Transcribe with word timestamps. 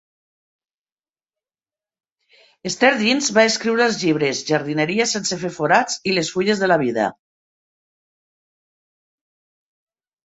Esther 2.69 2.91
Deans 3.01 3.27
va 3.39 3.43
escriure 3.51 3.85
els 3.89 3.99
llibres 4.05 4.41
"Jardineria 4.53 5.07
sense 5.13 5.39
fer 5.43 5.53
forats" 5.59 6.01
i 6.11 6.17
"Les 6.19 6.33
fulles 6.37 6.65
de 6.65 6.71
la 6.73 6.79
vida". 6.87 7.07